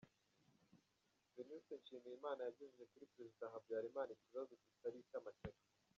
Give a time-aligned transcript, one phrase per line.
[1.35, 5.61] Venuste Nshimiyimana yagejeje kuri Perezida Habyarimana ikibazo kitari icy’amashyaka.